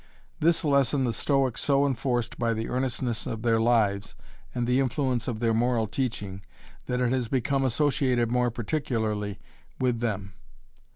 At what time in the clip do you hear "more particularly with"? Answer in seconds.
8.31-9.99